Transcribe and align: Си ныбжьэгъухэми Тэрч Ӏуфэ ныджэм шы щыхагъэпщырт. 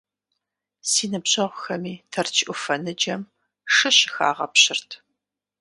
Си 0.89 1.05
ныбжьэгъухэми 1.11 1.93
Тэрч 2.11 2.35
Ӏуфэ 2.45 2.75
ныджэм 2.83 3.21
шы 3.73 3.89
щыхагъэпщырт. 3.97 4.89